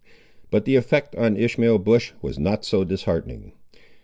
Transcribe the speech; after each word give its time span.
But 0.49 0.65
the 0.65 0.77
effect 0.77 1.15
on 1.15 1.37
Ishmael 1.37 1.77
Bush 1.77 2.13
was 2.23 2.39
not 2.39 2.65
so 2.65 2.83
disheartening. 2.83 3.51